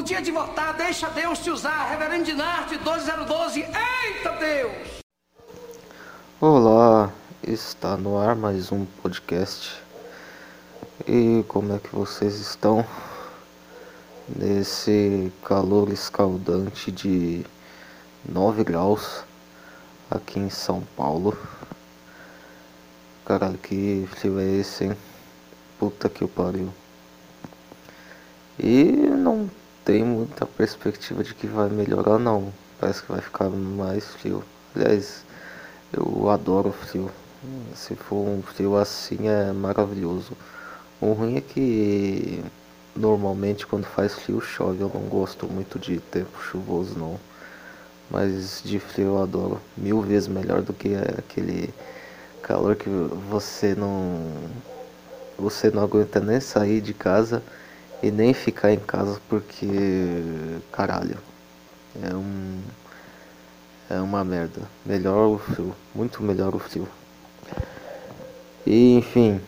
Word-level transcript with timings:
No 0.00 0.06
dia 0.06 0.22
de 0.22 0.32
votar, 0.32 0.72
deixa 0.72 1.10
Deus 1.10 1.40
te 1.40 1.50
usar. 1.50 1.90
Reverendo 1.90 2.24
Dinarte 2.24 2.78
12012. 2.78 3.60
Eita 3.60 4.30
Deus! 4.38 5.02
Olá, 6.40 7.12
está 7.46 7.98
no 7.98 8.18
ar 8.18 8.34
mais 8.34 8.72
um 8.72 8.86
podcast. 9.02 9.76
E 11.06 11.44
como 11.46 11.74
é 11.74 11.78
que 11.78 11.94
vocês 11.94 12.36
estão 12.36 12.82
nesse 14.26 15.30
calor 15.44 15.90
escaldante 15.92 16.90
de 16.90 17.44
9 18.26 18.64
graus 18.64 19.22
aqui 20.10 20.38
em 20.40 20.48
São 20.48 20.80
Paulo? 20.96 21.36
Caralho, 23.26 23.58
que 23.58 24.08
frio 24.12 24.40
é 24.40 24.46
esse, 24.46 24.84
hein? 24.84 24.96
Puta 25.78 26.08
que 26.08 26.26
pariu. 26.26 26.72
E 28.58 28.82
não 28.82 29.59
tem 29.84 30.04
muita 30.04 30.46
perspectiva 30.46 31.24
de 31.24 31.34
que 31.34 31.46
vai 31.46 31.68
melhorar 31.68 32.18
não. 32.18 32.52
Parece 32.78 33.02
que 33.02 33.12
vai 33.12 33.20
ficar 33.20 33.48
mais 33.48 34.06
frio. 34.14 34.44
Aliás, 34.74 35.24
eu 35.92 36.28
adoro 36.30 36.72
frio. 36.72 37.10
Se 37.74 37.94
for 37.94 38.28
um 38.28 38.42
frio 38.42 38.76
assim 38.76 39.28
é 39.28 39.52
maravilhoso. 39.52 40.32
O 41.00 41.12
ruim 41.12 41.36
é 41.36 41.40
que 41.40 42.44
normalmente 42.94 43.66
quando 43.66 43.84
faz 43.84 44.14
frio 44.14 44.40
chove. 44.40 44.80
Eu 44.80 44.90
não 44.94 45.02
gosto 45.02 45.46
muito 45.46 45.78
de 45.78 45.98
tempo 45.98 46.40
chuvoso 46.42 46.98
não. 46.98 47.18
Mas 48.10 48.62
de 48.64 48.78
frio 48.78 49.08
eu 49.08 49.22
adoro. 49.22 49.60
Mil 49.76 50.02
vezes 50.02 50.28
melhor 50.28 50.62
do 50.62 50.72
que 50.72 50.94
aquele 50.94 51.72
calor 52.42 52.76
que 52.76 52.88
você 53.30 53.74
não. 53.74 54.30
Você 55.38 55.70
não 55.70 55.82
aguenta 55.82 56.20
nem 56.20 56.38
sair 56.38 56.82
de 56.82 56.92
casa 56.92 57.42
e 58.02 58.10
nem 58.10 58.32
ficar 58.32 58.72
em 58.72 58.78
casa 58.78 59.20
porque 59.28 59.66
caralho 60.72 61.18
é 62.02 62.14
um 62.14 62.60
é 63.88 64.00
uma 64.00 64.22
merda. 64.24 64.62
Melhor 64.86 65.28
o 65.28 65.38
frio 65.38 65.74
muito 65.94 66.22
melhor 66.22 66.54
o 66.54 66.58
frio. 66.58 66.88
E 68.66 68.96
enfim 68.96 69.40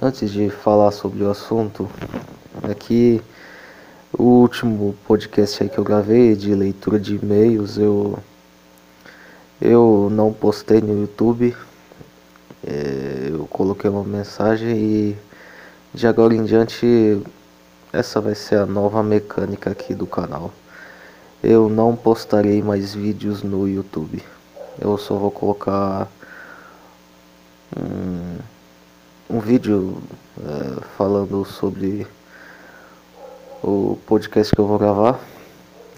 antes 0.00 0.30
de 0.30 0.50
falar 0.50 0.90
sobre 0.90 1.22
o 1.22 1.30
assunto 1.30 1.88
aqui 2.62 3.22
o 4.12 4.22
último 4.22 4.94
podcast 5.06 5.62
aí 5.62 5.68
que 5.68 5.78
eu 5.78 5.84
gravei 5.84 6.34
de 6.34 6.54
leitura 6.54 6.98
de 6.98 7.16
e-mails 7.16 7.78
eu 7.78 8.18
eu 9.60 10.08
não 10.10 10.32
postei 10.32 10.80
no 10.80 11.00
YouTube. 11.00 11.56
É, 12.66 13.28
eu 13.30 13.46
coloquei 13.46 13.88
uma 13.88 14.04
mensagem 14.04 14.76
e 14.76 15.16
de 15.94 16.08
agora 16.08 16.34
em 16.34 16.44
diante, 16.44 17.22
essa 17.92 18.20
vai 18.20 18.34
ser 18.34 18.56
a 18.56 18.66
nova 18.66 19.00
mecânica 19.00 19.70
aqui 19.70 19.94
do 19.94 20.08
canal. 20.08 20.50
Eu 21.40 21.68
não 21.68 21.94
postarei 21.94 22.60
mais 22.60 22.94
vídeos 22.94 23.44
no 23.44 23.68
YouTube. 23.68 24.20
Eu 24.80 24.98
só 24.98 25.14
vou 25.14 25.30
colocar 25.30 26.08
um, 27.76 28.38
um 29.36 29.38
vídeo 29.38 30.02
é, 30.40 30.80
falando 30.98 31.44
sobre 31.44 32.08
o 33.62 33.96
podcast 34.04 34.52
que 34.52 34.60
eu 34.60 34.66
vou 34.66 34.80
gravar. 34.80 35.20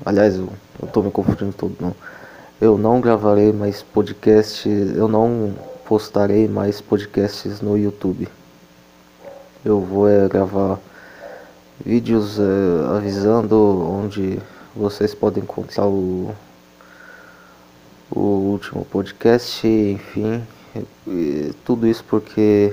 Aliás, 0.05 0.37
eu, 0.37 0.51
eu 0.83 0.89
tô 0.89 1.03
me 1.03 1.11
confundindo 1.11 1.55
todo, 1.55 1.75
não. 1.81 1.95
Eu 2.61 2.77
não 2.77 3.01
gravarei 3.01 3.51
mais 3.51 3.83
podcast, 3.83 4.69
eu 4.69 5.09
não 5.09 5.55
postarei 5.87 6.47
mais 6.47 6.83
podcasts 6.83 7.63
no 7.63 7.79
YouTube 7.79 8.29
eu 9.67 9.81
vou 9.81 10.09
é, 10.09 10.29
gravar 10.29 10.79
vídeos 11.85 12.39
é, 12.39 12.97
avisando 12.97 13.57
onde 13.57 14.39
vocês 14.73 15.13
podem 15.13 15.43
encontrar 15.43 15.89
o, 15.89 16.33
o 18.09 18.21
último 18.21 18.85
podcast, 18.85 19.67
enfim, 19.67 20.41
e, 21.05 21.53
tudo 21.65 21.85
isso 21.85 22.05
porque 22.05 22.73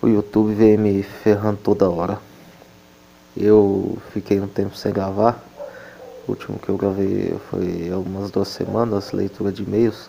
o 0.00 0.08
YouTube 0.08 0.54
vem 0.54 0.78
me 0.78 1.02
ferrando 1.02 1.58
toda 1.62 1.90
hora. 1.90 2.18
Eu 3.36 3.98
fiquei 4.14 4.40
um 4.40 4.48
tempo 4.48 4.74
sem 4.74 4.94
gravar. 4.94 5.44
O 6.26 6.30
último 6.30 6.58
que 6.58 6.70
eu 6.70 6.78
gravei 6.78 7.36
foi 7.50 7.90
algumas 7.92 8.30
duas 8.30 8.48
semanas, 8.48 9.12
leitura 9.12 9.52
de 9.52 9.64
e-mails. 9.64 10.08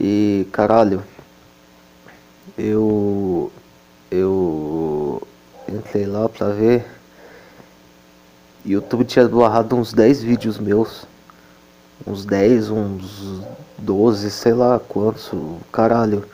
E 0.00 0.44
caralho, 0.50 1.04
eu 2.58 3.52
eu 4.12 5.22
entrei 5.68 6.06
lá 6.06 6.28
pra 6.28 6.48
ver. 6.48 6.84
YouTube 8.64 9.04
tinha 9.04 9.26
barrado 9.26 9.74
uns 9.74 9.92
10 9.92 10.22
vídeos 10.22 10.58
meus. 10.58 11.06
Uns 12.06 12.24
10, 12.24 12.70
uns 12.70 13.42
12, 13.78 14.30
sei 14.30 14.52
lá 14.52 14.78
quantos, 14.78 15.30
caralho. 15.72 16.24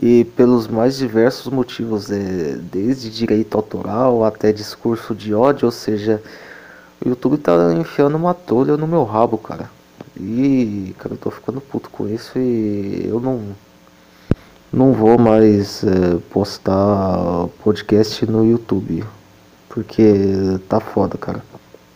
E 0.00 0.24
pelos 0.36 0.68
mais 0.68 0.96
diversos 0.96 1.52
motivos, 1.52 2.10
é, 2.10 2.56
desde 2.72 3.10
direito 3.10 3.56
autoral 3.56 4.24
até 4.24 4.52
discurso 4.52 5.14
de 5.14 5.34
ódio, 5.34 5.66
ou 5.66 5.72
seja, 5.72 6.22
o 7.04 7.08
YouTube 7.08 7.38
tá 7.38 7.72
enfiando 7.74 8.16
uma 8.16 8.34
tolha 8.34 8.76
no 8.76 8.86
meu 8.86 9.04
rabo, 9.04 9.38
cara. 9.38 9.70
E, 10.16 10.94
cara, 10.98 11.14
eu 11.14 11.18
tô 11.18 11.30
ficando 11.30 11.60
puto 11.60 11.90
com 11.90 12.08
isso 12.08 12.38
e 12.38 13.06
eu 13.08 13.18
não 13.20 13.54
não 14.74 14.92
vou 14.92 15.16
mais 15.16 15.84
é, 15.84 16.18
postar 16.30 17.46
podcast 17.62 18.26
no 18.26 18.44
YouTube. 18.44 19.04
Porque 19.68 20.12
tá 20.68 20.80
foda, 20.80 21.16
cara. 21.16 21.42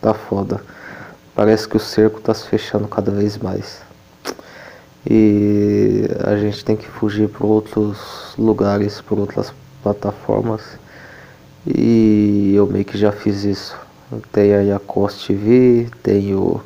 Tá 0.01 0.13
foda. 0.13 0.61
Parece 1.35 1.67
que 1.67 1.75
o 1.75 1.79
cerco 1.79 2.21
tá 2.21 2.33
se 2.33 2.47
fechando 2.47 2.87
cada 2.87 3.11
vez 3.11 3.37
mais. 3.37 3.81
E 5.09 6.05
a 6.23 6.37
gente 6.37 6.63
tem 6.63 6.77
que 6.77 6.87
fugir 6.87 7.27
para 7.27 7.45
outros 7.45 8.33
lugares, 8.37 9.01
para 9.01 9.19
outras 9.19 9.53
plataformas. 9.83 10.61
E 11.67 12.53
eu 12.55 12.65
meio 12.65 12.85
que 12.85 12.97
já 12.97 13.11
fiz 13.11 13.43
isso. 13.43 13.77
Tem 14.31 14.53
aí 14.55 14.71
a 14.71 14.79
Cost 14.79 15.27
TV, 15.27 15.89
tem 16.01 16.33
o 16.33 16.61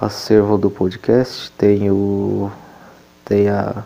acervo 0.00 0.56
do 0.56 0.70
podcast, 0.70 1.52
tem 1.52 1.90
o. 1.90 2.50
Tem 3.24 3.48
a 3.48 3.84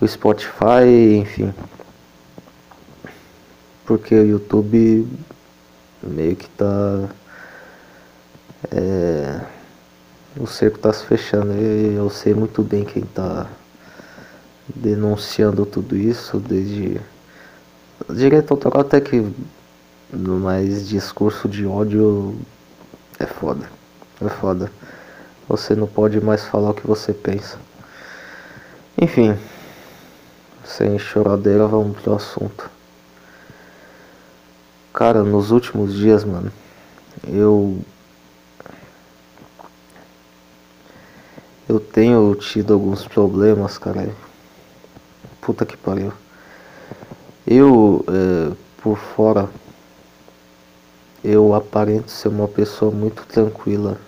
o 0.00 0.06
Spotify, 0.06 1.18
enfim. 1.20 1.52
Porque 3.84 4.14
o 4.14 4.26
YouTube 4.26 5.06
meio 6.02 6.36
que 6.36 6.48
tá. 6.50 7.08
É, 8.70 9.40
o 10.38 10.46
cerco 10.46 10.78
tá 10.78 10.92
se 10.92 11.04
fechando. 11.04 11.52
E 11.52 11.94
eu 11.94 12.10
sei 12.10 12.34
muito 12.34 12.62
bem 12.62 12.84
quem 12.84 13.02
tá 13.04 13.46
denunciando 14.74 15.64
tudo 15.64 15.96
isso 15.96 16.38
desde. 16.38 17.00
Direito 18.10 18.50
autoral 18.52 18.82
até 18.82 19.00
que 19.00 19.32
mais 20.12 20.86
discurso 20.88 21.48
de 21.48 21.66
ódio 21.66 22.38
é 23.18 23.26
foda. 23.26 23.68
É 24.20 24.28
foda. 24.28 24.70
Você 25.48 25.74
não 25.74 25.86
pode 25.86 26.20
mais 26.20 26.44
falar 26.44 26.70
o 26.70 26.74
que 26.74 26.86
você 26.86 27.12
pensa. 27.12 27.58
Enfim. 29.00 29.36
Sem 30.66 30.98
choradeira, 30.98 31.66
vamos 31.68 32.00
pro 32.00 32.16
assunto. 32.16 32.68
Cara, 34.92 35.22
nos 35.22 35.52
últimos 35.52 35.94
dias, 35.94 36.24
mano, 36.24 36.50
eu. 37.26 37.78
Eu 41.68 41.78
tenho 41.78 42.34
tido 42.34 42.74
alguns 42.74 43.06
problemas, 43.06 43.78
cara. 43.78 44.10
Puta 45.40 45.64
que 45.64 45.76
pariu. 45.76 46.12
Eu, 47.46 48.04
é, 48.08 48.52
por 48.82 48.98
fora, 48.98 49.48
eu 51.22 51.54
aparento 51.54 52.10
ser 52.10 52.28
uma 52.28 52.48
pessoa 52.48 52.90
muito 52.90 53.24
tranquila, 53.26 53.98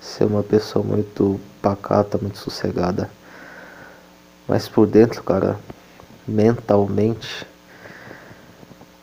ser 0.00 0.24
uma 0.24 0.42
pessoa 0.42 0.84
muito 0.84 1.40
pacata, 1.62 2.18
muito 2.18 2.38
sossegada. 2.38 3.10
Mas 4.46 4.68
por 4.68 4.86
dentro, 4.86 5.22
cara, 5.22 5.58
mentalmente, 6.28 7.46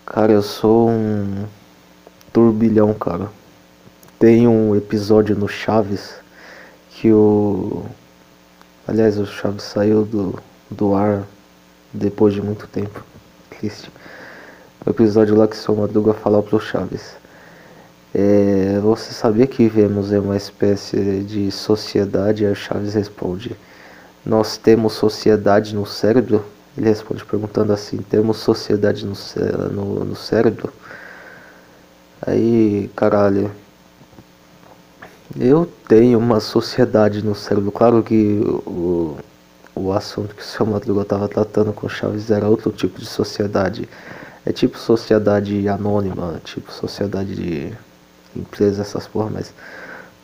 cara, 0.05 0.31
eu 0.31 0.43
sou 0.43 0.89
um 0.89 1.45
turbilhão, 2.31 2.93
cara. 2.93 3.27
Tem 4.19 4.47
um 4.47 4.75
episódio 4.75 5.35
no 5.35 5.47
Chaves 5.47 6.13
que 6.91 7.11
o. 7.11 7.83
Aliás, 8.87 9.17
o 9.17 9.25
Chaves 9.25 9.63
saiu 9.63 10.05
do, 10.05 10.39
do 10.69 10.93
ar 10.93 11.23
depois 11.91 12.35
de 12.35 12.41
muito 12.41 12.67
tempo. 12.67 13.03
Triste. 13.49 13.91
O 14.85 14.91
episódio 14.91 15.35
lá 15.35 15.47
que 15.47 15.57
seu 15.57 15.75
Madruga 15.75 16.13
fala 16.13 16.43
pro 16.43 16.59
Chaves. 16.59 17.15
É, 18.13 18.79
você 18.81 19.11
sabia 19.11 19.47
que 19.47 19.63
vivemos 19.63 20.11
em 20.11 20.19
uma 20.19 20.37
espécie 20.37 21.23
de 21.23 21.51
sociedade? 21.51 22.45
O 22.45 22.55
Chaves 22.55 22.93
responde 22.93 23.55
nós 24.25 24.57
temos 24.57 24.93
sociedade 24.93 25.75
no 25.75 25.85
cérebro? 25.85 26.45
Ele 26.77 26.87
responde 26.87 27.25
perguntando 27.25 27.73
assim: 27.73 27.97
temos 27.97 28.37
sociedade 28.37 29.05
no, 29.05 29.13
no, 29.71 30.05
no 30.05 30.15
cérebro? 30.15 30.71
Aí, 32.21 32.89
caralho. 32.95 33.51
Eu 35.39 35.65
tenho 35.87 36.19
uma 36.19 36.39
sociedade 36.39 37.23
no 37.23 37.33
cérebro. 37.33 37.71
Claro 37.71 38.03
que 38.03 38.41
o, 38.43 39.17
o 39.73 39.91
assunto 39.93 40.35
que 40.35 40.41
o 40.41 40.45
seu 40.45 40.65
Madruga 40.65 41.01
estava 41.01 41.27
tratando 41.27 41.71
com 41.73 41.87
Chaves 41.87 42.29
era 42.29 42.47
outro 42.47 42.71
tipo 42.71 42.99
de 42.99 43.05
sociedade. 43.05 43.87
É 44.45 44.51
tipo 44.51 44.77
sociedade 44.77 45.67
anônima, 45.69 46.41
tipo 46.43 46.71
sociedade 46.71 47.35
de 47.35 47.73
empresa, 48.35 48.81
essas 48.81 49.07
porra, 49.07 49.29
mas 49.31 49.53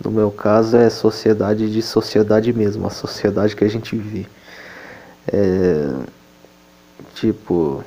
no 0.04 0.12
meu 0.12 0.32
caso 0.32 0.78
é 0.78 0.90
sociedade 0.90 1.72
de 1.72 1.82
sociedade 1.82 2.54
mesmo, 2.54 2.86
a 2.88 2.90
sociedade 2.90 3.56
que 3.56 3.64
a 3.64 3.68
gente 3.68 3.96
vive. 3.96 4.28
É, 5.32 5.94
tipo, 7.16 7.84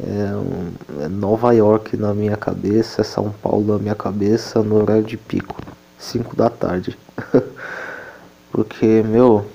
é, 0.00 1.04
é 1.04 1.08
Nova 1.08 1.52
York 1.52 1.96
na 1.96 2.14
minha 2.14 2.36
cabeça, 2.36 3.00
é 3.00 3.04
São 3.04 3.30
Paulo 3.30 3.74
na 3.74 3.78
minha 3.78 3.94
cabeça, 3.94 4.62
no 4.62 4.76
horário 4.76 5.04
de 5.04 5.16
pico, 5.16 5.56
5 5.98 6.36
da 6.36 6.50
tarde. 6.50 6.96
Porque, 8.52 9.02
meu, 9.02 9.46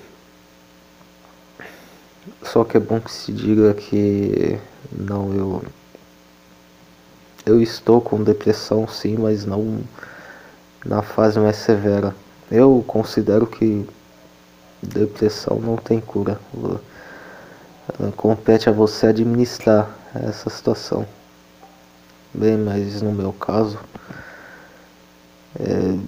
só 2.42 2.64
que 2.64 2.76
é 2.76 2.80
bom 2.80 3.00
que 3.00 3.10
se 3.10 3.32
diga 3.32 3.72
que 3.74 4.58
não 4.92 5.32
eu 5.34 5.62
eu 7.44 7.60
estou 7.60 8.00
com 8.00 8.22
depressão 8.22 8.86
sim, 8.86 9.16
mas 9.16 9.44
não 9.44 9.80
na 10.84 11.02
fase 11.02 11.38
mais 11.38 11.56
severa. 11.56 12.14
Eu 12.50 12.84
considero 12.86 13.46
que 13.46 13.88
depressão 14.82 15.58
não 15.58 15.76
tem 15.76 16.00
cura. 16.00 16.40
Compete 18.16 18.68
a 18.68 18.72
você 18.72 19.06
administrar 19.06 19.90
essa 20.14 20.50
situação. 20.50 21.06
Bem, 22.34 22.56
mas 22.56 23.02
no 23.02 23.12
meu 23.12 23.32
caso, 23.32 23.78
é, 25.58 25.98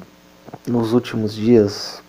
nos 0.66 0.92
últimos 0.92 1.34
dias 1.34 2.02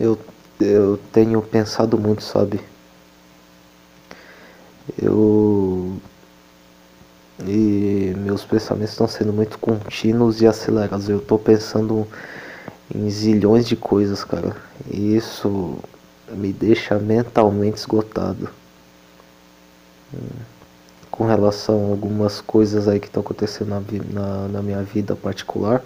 eu, 0.00 0.18
eu 0.60 0.98
tenho 1.12 1.40
pensado 1.42 1.98
muito, 1.98 2.22
sabe? 2.22 2.60
Eu 5.00 5.98
e 7.44 7.95
meus 8.26 8.44
pensamentos 8.44 8.90
estão 8.90 9.06
sendo 9.06 9.32
muito 9.32 9.56
contínuos 9.58 10.42
e 10.42 10.46
acelerados. 10.48 11.08
Eu 11.08 11.18
estou 11.18 11.38
pensando 11.38 12.06
em 12.92 13.08
zilhões 13.08 13.68
de 13.68 13.76
coisas, 13.76 14.24
cara. 14.24 14.56
E 14.90 15.16
isso 15.16 15.78
me 16.32 16.52
deixa 16.52 16.98
mentalmente 16.98 17.78
esgotado. 17.78 18.50
Com 21.08 21.24
relação 21.24 21.86
a 21.86 21.90
algumas 21.90 22.40
coisas 22.40 22.88
aí 22.88 22.98
que 22.98 23.06
estão 23.06 23.20
acontecendo 23.20 23.68
na, 23.68 23.80
na, 24.12 24.48
na, 24.48 24.62
minha 24.62 24.82
vida 24.82 25.14
particular, 25.14 25.80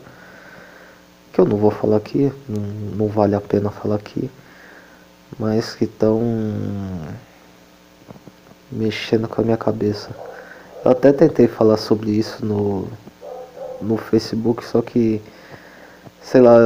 que 1.32 1.40
eu 1.40 1.44
não 1.44 1.58
vou 1.58 1.70
falar 1.70 1.98
aqui, 1.98 2.32
não, 2.48 2.62
não 2.96 3.08
vale 3.08 3.34
a 3.34 3.40
pena 3.40 3.70
falar 3.70 3.96
aqui, 3.96 4.30
mas 5.38 5.74
que 5.74 5.84
estão 5.84 6.22
mexendo 8.72 9.28
com 9.28 9.42
a 9.42 9.44
minha 9.44 9.56
cabeça. 9.58 10.10
Eu 10.84 10.92
até 10.92 11.12
tentei 11.12 11.46
falar 11.46 11.76
sobre 11.76 12.10
isso 12.10 12.44
no, 12.44 12.88
no 13.82 13.98
Facebook, 13.98 14.64
só 14.64 14.80
que, 14.80 15.20
sei 16.22 16.40
lá, 16.40 16.56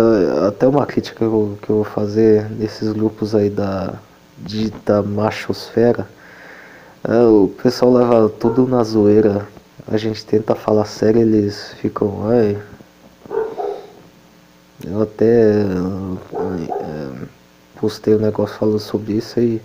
até 0.47 0.69
uma 0.69 0.87
crítica 0.87 1.19
que 1.19 1.25
eu, 1.25 1.59
que 1.61 1.71
eu 1.71 1.77
vou 1.77 1.85
fazer 1.85 2.49
nesses 2.51 2.93
grupos 2.93 3.35
aí 3.35 3.51
da 3.51 3.95
dita 4.39 5.03
machosfera, 5.03 6.07
é, 7.03 7.23
o 7.23 7.49
pessoal 7.63 7.93
leva 7.93 8.29
tudo 8.29 8.67
na 8.67 8.83
zoeira. 8.85 9.47
A 9.87 9.97
gente 9.97 10.25
tenta 10.25 10.55
falar 10.55 10.85
sério, 10.85 11.21
eles 11.21 11.75
ficam, 11.81 12.29
ai. 12.29 12.57
Eu 14.87 15.03
até 15.03 15.61
é, 15.61 17.11
postei 17.81 18.15
um 18.15 18.21
negócio 18.21 18.57
falando 18.57 18.79
sobre 18.79 19.15
isso 19.15 19.41
e 19.41 19.61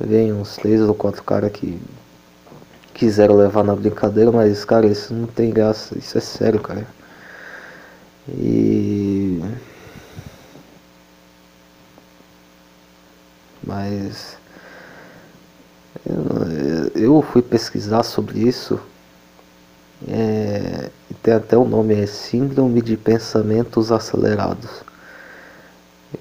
vem 0.00 0.32
uns 0.32 0.56
três 0.56 0.80
ou 0.80 0.94
quatro 0.94 1.22
caras 1.22 1.52
que 1.52 1.80
quiseram 2.98 3.36
levar 3.36 3.62
na 3.62 3.76
brincadeira, 3.76 4.32
mas, 4.32 4.64
cara, 4.64 4.86
isso 4.86 5.14
não 5.14 5.26
tem 5.28 5.50
graça, 5.50 5.96
isso 5.96 6.18
é 6.18 6.20
sério, 6.20 6.60
cara. 6.60 6.86
E. 8.28 9.40
Mas. 13.64 14.36
Eu, 16.94 17.22
fui 17.22 17.42
pesquisar 17.42 18.02
sobre 18.02 18.40
isso. 18.40 18.80
É, 20.08 20.90
tem 21.22 21.34
até 21.34 21.56
o 21.56 21.64
nome, 21.64 21.94
é 21.94 22.06
Síndrome 22.06 22.82
de 22.82 22.96
Pensamentos 22.96 23.92
Acelerados. 23.92 24.87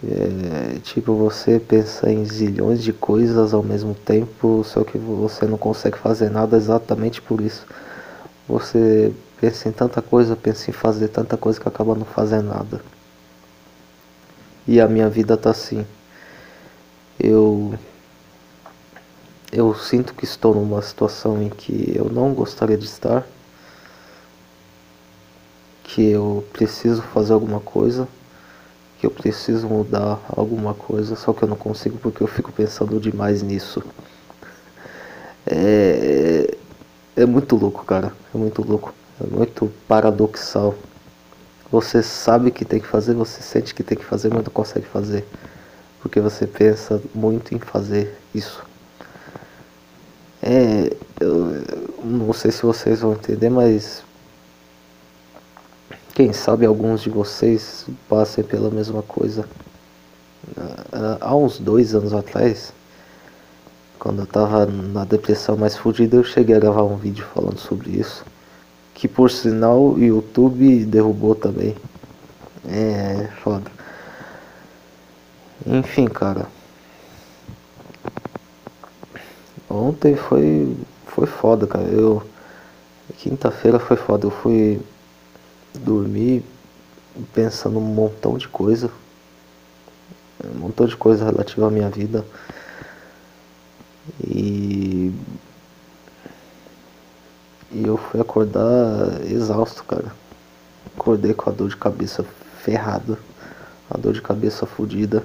É, 0.03 0.79
tipo, 0.79 1.15
você 1.15 1.59
pensa 1.59 2.11
em 2.11 2.25
zilhões 2.25 2.83
de 2.83 2.91
coisas 2.91 3.53
ao 3.53 3.63
mesmo 3.63 3.95
tempo, 3.95 4.61
só 4.65 4.83
que 4.83 4.97
você 4.97 5.45
não 5.45 5.57
consegue 5.57 5.97
fazer 5.97 6.29
nada 6.29 6.57
exatamente 6.57 7.21
por 7.21 7.39
isso. 7.39 7.65
Você 8.47 9.13
pensa 9.39 9.69
em 9.69 9.71
tanta 9.71 10.01
coisa, 10.01 10.35
pensa 10.35 10.69
em 10.69 10.73
fazer 10.73 11.07
tanta 11.09 11.37
coisa 11.37 11.59
que 11.59 11.67
acaba 11.67 11.95
não 11.95 12.05
fazendo 12.05 12.49
nada. 12.49 12.81
E 14.67 14.81
a 14.81 14.87
minha 14.87 15.09
vida 15.09 15.37
tá 15.37 15.51
assim. 15.51 15.85
Eu 17.19 17.73
eu 19.51 19.73
sinto 19.73 20.13
que 20.13 20.25
estou 20.25 20.53
numa 20.53 20.81
situação 20.81 21.41
em 21.41 21.49
que 21.49 21.93
eu 21.95 22.09
não 22.09 22.33
gostaria 22.33 22.77
de 22.77 22.85
estar, 22.85 23.25
que 25.83 26.09
eu 26.11 26.45
preciso 26.51 27.01
fazer 27.01 27.33
alguma 27.33 27.61
coisa 27.61 28.07
que 28.99 29.05
eu 29.05 29.11
preciso 29.11 29.67
mudar 29.67 30.19
alguma 30.29 30.73
coisa, 30.73 31.15
só 31.15 31.31
que 31.33 31.43
eu 31.43 31.47
não 31.47 31.55
consigo 31.55 31.97
porque 31.99 32.23
eu 32.23 32.27
fico 32.27 32.51
pensando 32.51 32.99
demais 32.99 33.41
nisso. 33.43 33.83
É, 35.45 36.55
é 37.15 37.25
muito 37.25 37.55
louco, 37.55 37.85
cara. 37.85 38.11
É 38.33 38.37
muito 38.37 38.61
louco. 38.61 38.93
É 39.21 39.27
muito 39.27 39.71
paradoxal. 39.87 40.75
Você 41.71 42.01
sabe 42.01 42.51
que 42.51 42.65
tem 42.65 42.79
que 42.79 42.87
fazer, 42.87 43.13
você 43.13 43.41
sente 43.41 43.73
que 43.73 43.83
tem 43.83 43.97
que 43.97 44.05
fazer, 44.05 44.29
mas 44.29 44.43
não 44.43 44.51
consegue 44.51 44.85
fazer. 44.85 45.25
Porque 46.01 46.19
você 46.19 46.47
pensa 46.47 47.01
muito 47.13 47.53
em 47.53 47.59
fazer 47.59 48.15
isso. 48.33 48.63
É. 50.41 50.91
Eu, 51.19 51.55
eu 51.55 52.05
não 52.05 52.33
sei 52.33 52.51
se 52.51 52.63
vocês 52.63 53.01
vão 53.01 53.13
entender, 53.13 53.49
mas 53.49 54.03
quem 56.17 56.33
sabe 56.33 56.65
alguns 56.65 57.01
de 57.01 57.11
vocês 57.11 57.85
passem 58.09 58.43
pela 58.43 58.71
mesma 58.71 59.03
coisa. 59.03 59.47
Ah, 60.91 61.17
há 61.21 61.35
uns 61.35 61.59
dois 61.59 61.93
anos 61.93 62.11
atrás, 62.11 62.73
quando 63.99 64.23
eu 64.23 64.25
tava 64.25 64.65
na 64.65 65.05
depressão 65.05 65.55
mais 65.55 65.77
fodida, 65.77 66.15
eu 66.15 66.23
cheguei 66.23 66.55
a 66.55 66.59
gravar 66.59 66.81
um 66.81 66.95
vídeo 66.95 67.23
falando 67.35 67.59
sobre 67.59 67.91
isso. 67.91 68.25
Que 68.95 69.07
por 69.07 69.29
sinal 69.29 69.79
o 69.79 69.99
YouTube 69.99 70.85
derrubou 70.85 71.35
também. 71.35 71.75
É 72.67 73.29
foda. 73.43 73.69
Enfim, 75.67 76.07
cara. 76.07 76.47
Ontem 79.69 80.15
foi 80.15 80.75
foi 81.05 81.27
foda, 81.27 81.67
cara. 81.67 81.85
Eu 81.85 82.23
quinta-feira 83.19 83.77
foi 83.77 83.97
foda. 83.97 84.25
Eu 84.25 84.31
fui 84.31 84.81
dormi 85.73 86.43
pensando 87.33 87.79
um 87.79 87.81
montão 87.81 88.37
de 88.37 88.47
coisa, 88.47 88.91
um 90.43 90.59
montão 90.59 90.85
de 90.85 90.95
coisa 90.95 91.25
relativa 91.25 91.67
à 91.67 91.71
minha 91.71 91.89
vida. 91.89 92.25
E, 94.23 95.11
e 97.71 97.85
eu 97.85 97.97
fui 97.97 98.19
acordar 98.19 99.21
exausto, 99.25 99.83
cara. 99.83 100.11
Acordei 100.95 101.33
com 101.33 101.49
a 101.49 101.53
dor 101.53 101.69
de 101.69 101.77
cabeça 101.77 102.23
ferrada, 102.63 103.17
a 103.89 103.97
dor 103.97 104.13
de 104.13 104.21
cabeça 104.21 104.65
fodida. 104.65 105.23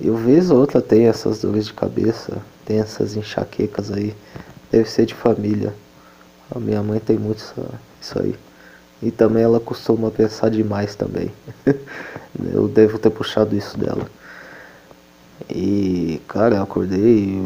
Eu 0.00 0.16
vez 0.16 0.50
ou 0.50 0.58
outra 0.58 0.80
tem 0.80 1.06
essas 1.06 1.40
dores 1.40 1.66
de 1.66 1.72
cabeça, 1.72 2.38
tem 2.64 2.78
essas 2.78 3.16
enxaquecas 3.16 3.90
aí. 3.92 4.14
Deve 4.70 4.88
ser 4.88 5.06
de 5.06 5.14
família. 5.14 5.74
A 6.50 6.58
minha 6.58 6.82
mãe 6.82 6.98
tem 6.98 7.18
muito 7.18 7.38
isso 8.00 8.18
aí. 8.18 8.34
E 9.02 9.10
também 9.10 9.42
ela 9.42 9.58
costuma 9.58 10.10
pensar 10.10 10.48
demais 10.48 10.94
também. 10.94 11.32
eu 12.54 12.68
devo 12.68 12.98
ter 12.98 13.10
puxado 13.10 13.56
isso 13.56 13.76
dela. 13.76 14.06
E, 15.50 16.20
cara, 16.28 16.56
eu 16.56 16.62
acordei 16.62 17.42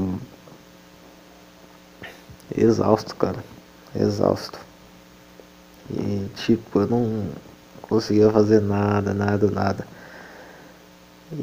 exausto, 2.54 3.16
cara. 3.16 3.42
Exausto. 3.94 4.58
E, 5.90 6.28
tipo, 6.36 6.80
eu 6.80 6.86
não 6.88 7.26
conseguia 7.82 8.30
fazer 8.30 8.60
nada, 8.60 9.14
nada, 9.14 9.50
nada. 9.50 9.86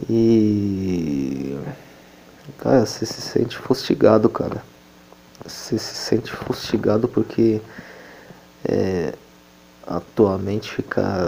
E. 0.10 1.58
Cara, 2.60 2.86
você 2.86 3.05
se 3.05 3.22
sente 3.22 3.58
fustigado, 3.58 4.29
cara. 4.29 4.63
Você 5.43 5.77
se 5.79 5.96
sente 5.96 6.32
fustigado 6.32 7.08
porque. 7.08 7.62
É, 8.65 9.13
atualmente 9.88 10.72
ficar 10.72 11.20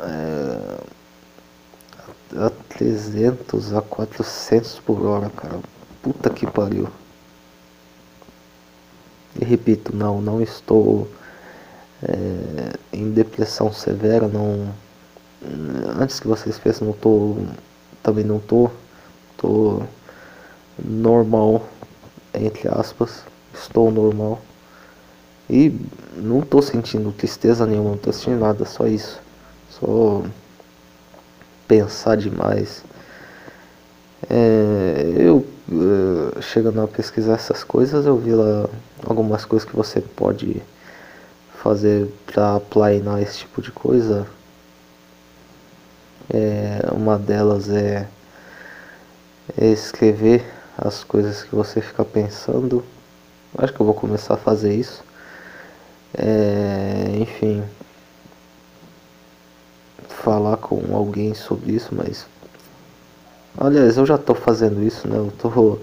é, 0.00 0.78
a 2.36 2.50
300 2.68 3.74
a 3.74 3.82
400 3.82 4.80
por 4.80 5.04
hora, 5.04 5.30
cara. 5.30 5.60
Puta 6.02 6.30
que 6.30 6.46
pariu. 6.46 6.88
E 9.40 9.44
repito, 9.44 9.94
não, 9.94 10.20
não 10.20 10.42
estou 10.42 11.08
é, 12.02 12.72
em 12.92 13.10
depressão 13.10 13.72
severa, 13.72 14.28
não. 14.28 14.72
Antes 15.98 16.20
que 16.20 16.28
vocês 16.28 16.58
pensem, 16.58 16.86
não 16.86 16.94
tô. 16.94 17.36
Também 18.02 18.24
não 18.24 18.38
tô. 18.38 18.70
Tô 19.36 19.82
normal, 20.78 21.66
entre 22.34 22.68
aspas. 22.68 23.22
Estou 23.54 23.90
normal. 23.90 24.40
E 25.50 25.74
não 26.16 26.40
tô 26.40 26.62
sentindo 26.62 27.12
tristeza 27.12 27.66
nenhuma, 27.66 27.90
não 27.90 27.98
tô 27.98 28.12
sentindo 28.12 28.40
nada, 28.40 28.64
só 28.64 28.86
isso. 28.86 29.20
Só 29.70 30.22
pensar 31.66 32.16
demais. 32.16 32.84
É, 34.30 35.12
eu 35.16 35.44
uh, 35.70 36.42
chegando 36.42 36.80
a 36.80 36.88
pesquisar 36.88 37.34
essas 37.34 37.64
coisas, 37.64 38.06
eu 38.06 38.16
vi 38.16 38.32
lá 38.32 38.68
algumas 39.04 39.44
coisas 39.44 39.68
que 39.68 39.74
você 39.74 40.00
pode 40.00 40.62
fazer 41.62 42.08
para 42.26 42.60
planear 42.60 43.20
esse 43.20 43.38
tipo 43.38 43.62
de 43.62 43.70
coisa. 43.70 44.26
É, 46.32 46.88
uma 46.92 47.18
delas 47.18 47.68
é, 47.68 48.06
é 49.58 49.66
escrever 49.66 50.44
as 50.78 51.04
coisas 51.04 51.42
que 51.42 51.54
você 51.54 51.80
fica 51.80 52.04
pensando. 52.04 52.84
Acho 53.58 53.72
que 53.72 53.80
eu 53.80 53.86
vou 53.86 53.94
começar 53.94 54.34
a 54.34 54.38
fazer 54.38 54.74
isso. 54.74 55.02
É, 56.14 57.16
enfim, 57.18 57.62
falar 60.08 60.56
com 60.58 60.94
alguém 60.94 61.34
sobre 61.34 61.72
isso, 61.72 61.94
mas 61.94 62.26
aliás, 63.58 63.96
eu 63.96 64.06
já 64.06 64.16
estou 64.16 64.34
fazendo 64.34 64.82
isso, 64.82 65.08
né? 65.08 65.16
Eu 65.16 65.28
estou 65.28 65.80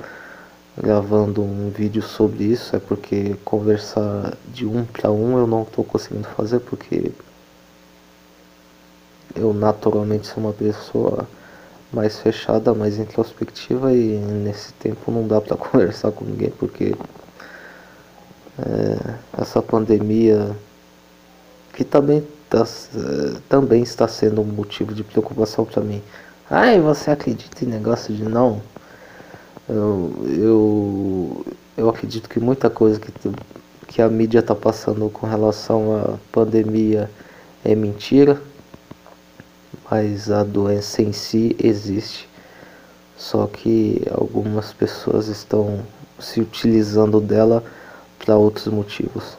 gravando 0.81 1.41
um 1.41 1.69
vídeo 1.69 2.01
sobre 2.01 2.45
isso, 2.45 2.75
é 2.75 2.79
porque 2.79 3.35
conversar 3.43 4.37
de 4.47 4.65
um 4.65 4.85
para 4.85 5.11
um 5.11 5.37
eu 5.37 5.47
não 5.47 5.63
estou 5.63 5.83
conseguindo 5.83 6.27
fazer 6.29 6.59
porque 6.59 7.11
eu 9.35 9.53
naturalmente 9.53 10.27
sou 10.27 10.43
uma 10.43 10.53
pessoa 10.53 11.27
mais 11.91 12.19
fechada, 12.19 12.73
mais 12.73 12.97
introspectiva 12.97 13.93
e 13.93 14.17
nesse 14.17 14.73
tempo 14.73 15.11
não 15.11 15.27
dá 15.27 15.41
para 15.41 15.57
conversar 15.57 16.11
com 16.11 16.23
ninguém 16.23 16.51
porque 16.51 16.95
é, 18.65 19.41
essa 19.41 19.61
pandemia 19.61 20.55
que 21.73 21.83
também, 21.83 22.25
tá, 22.49 22.67
também 23.47 23.81
está 23.83 24.07
sendo 24.07 24.41
um 24.41 24.45
motivo 24.45 24.93
de 24.93 25.03
preocupação 25.03 25.65
para 25.65 25.81
mim. 25.81 26.01
Ai, 26.49 26.79
você 26.79 27.11
acredita 27.11 27.63
em 27.63 27.67
negócio 27.67 28.13
de 28.13 28.23
não? 28.23 28.61
Eu, 29.67 30.13
eu, 30.27 31.45
eu 31.77 31.89
acredito 31.89 32.27
que 32.27 32.39
muita 32.39 32.69
coisa 32.69 32.99
que, 32.99 33.11
que 33.87 34.01
a 34.01 34.09
mídia 34.09 34.39
está 34.39 34.55
passando 34.55 35.09
com 35.09 35.27
relação 35.27 35.95
à 35.95 36.17
pandemia 36.31 37.09
é 37.63 37.75
mentira, 37.75 38.41
mas 39.89 40.31
a 40.31 40.43
doença 40.43 41.01
em 41.01 41.13
si 41.13 41.55
existe. 41.61 42.27
Só 43.15 43.47
que 43.47 44.01
algumas 44.11 44.73
pessoas 44.73 45.27
estão 45.27 45.79
se 46.19 46.41
utilizando 46.41 47.21
dela 47.21 47.63
para 48.19 48.35
outros 48.35 48.67
motivos. 48.67 49.37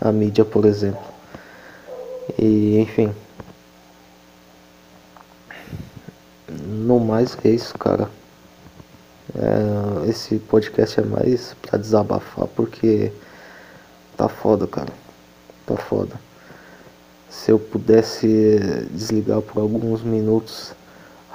A 0.00 0.10
mídia, 0.10 0.44
por 0.44 0.64
exemplo. 0.64 1.02
E 2.38 2.78
enfim. 2.78 3.12
No 6.48 6.98
mais 6.98 7.36
é 7.44 7.50
isso, 7.50 7.76
cara. 7.76 8.08
É, 9.34 10.08
esse 10.08 10.38
podcast 10.38 11.00
é 11.00 11.04
mais 11.04 11.54
pra 11.62 11.78
desabafar 11.78 12.46
porque 12.48 13.12
tá 14.16 14.28
foda, 14.28 14.66
cara. 14.66 14.92
Tá 15.66 15.76
foda. 15.76 16.14
Se 17.28 17.50
eu 17.50 17.58
pudesse 17.58 18.58
desligar 18.90 19.40
por 19.40 19.60
alguns 19.60 20.02
minutos 20.02 20.72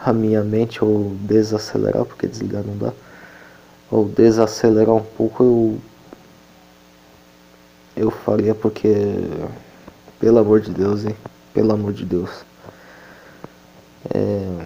a 0.03 0.11
minha 0.11 0.43
mente 0.43 0.83
ou 0.83 1.15
desacelerar, 1.21 2.03
porque 2.05 2.27
desligar 2.27 2.63
não 2.63 2.77
dá, 2.77 2.93
ou 3.89 4.05
desacelerar 4.05 4.93
um 4.93 5.03
pouco, 5.03 5.43
eu 5.43 5.77
eu 7.95 8.11
faria 8.11 8.53
porque, 8.53 8.93
pelo 10.19 10.39
amor 10.39 10.59
de 10.59 10.71
Deus, 10.71 11.05
hein? 11.05 11.15
Pelo 11.53 11.73
amor 11.73 11.93
de 11.93 12.05
Deus. 12.05 12.29
É... 14.13 14.65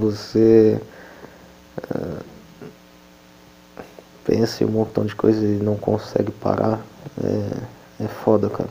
Você 0.00 0.80
é... 1.90 2.22
pensa 4.24 4.64
em 4.64 4.66
um 4.66 4.70
montão 4.70 5.04
de 5.04 5.14
coisa 5.14 5.44
e 5.44 5.58
não 5.62 5.76
consegue 5.76 6.32
parar. 6.32 6.80
É, 7.22 8.04
é 8.04 8.08
foda, 8.08 8.48
cara. 8.48 8.70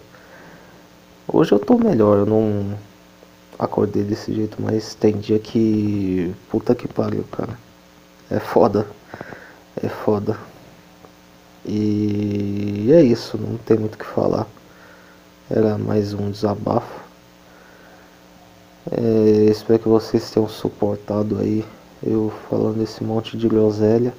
Hoje 1.28 1.52
eu 1.52 1.60
tô 1.60 1.78
melhor, 1.78 2.18
eu 2.18 2.26
não 2.26 2.78
acordei 3.58 4.04
desse 4.04 4.34
jeito, 4.34 4.58
mas 4.60 4.96
tem 4.96 5.18
dia 5.18 5.40
que. 5.40 6.34
Puta 6.50 6.74
que 6.74 6.88
pariu, 6.88 7.24
cara. 7.32 7.58
É 8.30 8.40
foda. 8.40 8.88
É 9.82 9.88
foda. 9.88 10.38
E 11.66 12.90
é 12.92 13.02
isso, 13.02 13.38
não 13.38 13.58
tem 13.58 13.78
muito 13.78 13.96
o 13.96 13.98
que 13.98 14.06
falar. 14.06 14.48
Era 15.50 15.78
mais 15.78 16.14
um 16.14 16.30
desabafo. 16.32 17.02
É, 18.92 19.46
espero 19.50 19.80
que 19.80 19.88
vocês 19.88 20.30
tenham 20.30 20.50
suportado 20.50 21.40
aí 21.40 21.66
eu 22.06 22.32
falando 22.50 22.82
esse 22.82 23.04
monte 23.04 23.38
de 23.38 23.48
groselha. 23.48 24.14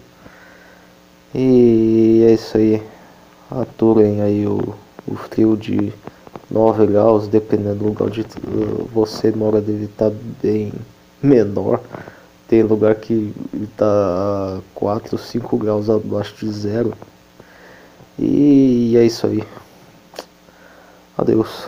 E 1.35 2.25
é 2.27 2.33
isso 2.33 2.57
aí. 2.57 2.83
Aturem 3.51 4.23
aí 4.23 4.47
o, 4.47 4.75
o 5.07 5.15
frio 5.17 5.57
de 5.57 5.93
9 6.51 6.87
graus, 6.87 7.29
dependendo 7.29 7.77
do 7.77 7.85
lugar 7.87 8.07
onde 8.07 8.25
você 8.93 9.31
mora, 9.33 9.61
deve 9.61 9.85
estar 9.85 10.11
bem 10.43 10.73
menor. 11.23 11.81
Tem 12.49 12.63
lugar 12.63 12.95
que 12.95 13.33
está 13.53 14.61
4, 14.75 15.19
5 15.19 15.57
graus 15.59 15.91
abaixo 15.91 16.35
de 16.37 16.51
zero. 16.53 16.95
E 18.19 18.97
é 18.97 19.05
isso 19.05 19.27
aí. 19.27 19.43
Adeus. 21.19 21.67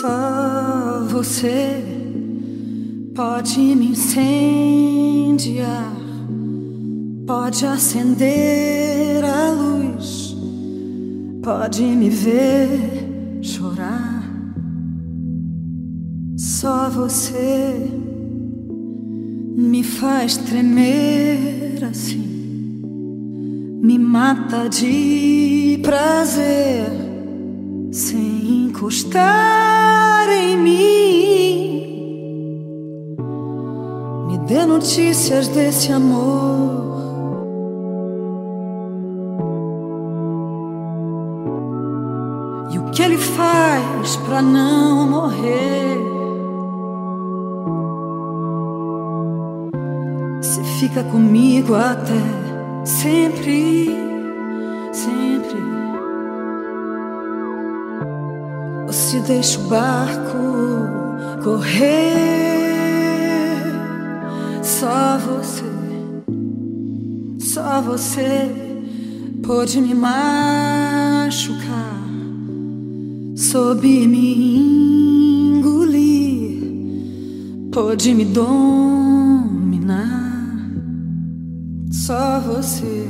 Só 0.00 1.04
você 1.08 1.82
pode 3.14 3.58
me 3.58 3.88
incendiar 3.88 4.64
Pode 7.26 7.64
acender 7.64 9.24
a 9.24 9.50
luz, 9.50 10.36
pode 11.42 11.82
me 11.82 12.10
ver 12.10 13.38
chorar. 13.40 14.22
Só 16.36 16.90
você 16.90 17.90
me 19.56 19.82
faz 19.82 20.36
tremer 20.36 21.82
assim, 21.82 22.82
me 23.82 23.98
mata 23.98 24.68
de 24.68 25.80
prazer 25.82 26.84
sem 27.90 28.66
encostar 28.66 30.28
em 30.28 30.58
mim. 30.58 31.64
Me 34.28 34.38
dê 34.46 34.66
notícias 34.66 35.48
desse 35.48 35.90
amor 35.90 36.93
faz 44.04 44.16
para 44.16 44.42
não 44.42 45.08
morrer. 45.08 45.98
Se 50.42 50.62
fica 50.78 51.02
comigo 51.04 51.74
até 51.74 52.20
sempre, 52.84 53.88
sempre. 54.92 55.58
Ou 58.86 58.92
se 58.92 59.20
deixa 59.20 59.58
o 59.58 59.62
barco 59.68 60.38
correr, 61.42 62.12
só 64.62 65.16
você, 65.18 65.64
só 67.38 67.80
você 67.80 68.50
pôde 69.42 69.80
me 69.80 69.94
machucar, 69.94 71.64
soube 73.54 74.08
me 74.08 74.34
engolir, 75.58 76.58
pôde 77.70 78.12
me 78.12 78.24
dominar. 78.24 79.92
Só 81.92 82.40
você 82.40 83.06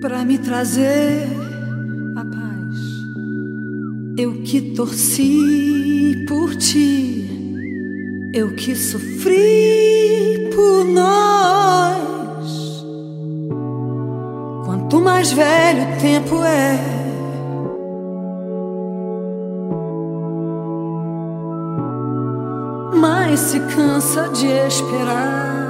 para 0.00 0.24
me 0.24 0.38
trazer 0.38 1.26
a 2.14 2.24
paz. 2.24 2.78
Eu 4.16 4.42
que 4.44 4.60
torci 4.76 6.24
por 6.28 6.54
ti, 6.54 7.28
eu 8.32 8.54
que 8.54 8.76
sofri 8.76 10.50
por 10.54 10.84
nós. 10.84 12.46
Quanto 14.64 15.00
mais 15.00 15.32
velho 15.32 15.82
o 15.82 15.96
tempo 16.00 16.36
é, 16.44 16.95
se 23.36 23.60
cansa 23.60 24.28
de 24.30 24.46
esperar. 24.46 25.66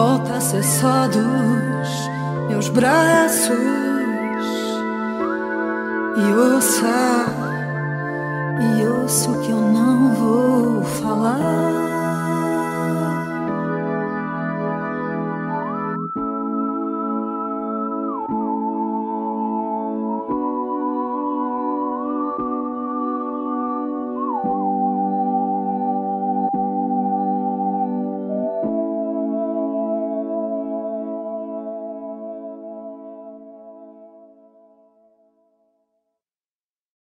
volta 0.00 0.34
a 0.34 0.40
ser 0.40 0.64
só 0.64 1.06
dos 1.08 2.08
meus 2.48 2.68
braços 2.68 3.56
e 6.16 6.32
ouça 6.32 7.26
e 8.60 8.86
ouço 8.86 9.32
que 9.40 9.50
eu 9.50 9.60
não 9.60 10.14
vou 10.14 10.82
falar. 10.82 11.99